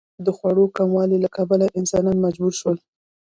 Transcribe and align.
د 0.25 0.27
خوړو 0.37 0.65
کموالي 0.77 1.17
له 1.21 1.29
کبله 1.37 1.65
انسانان 1.79 2.17
مجبور 2.25 2.53
شول. 2.59 2.77